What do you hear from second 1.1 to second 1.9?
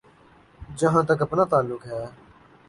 تک اپنا تعلق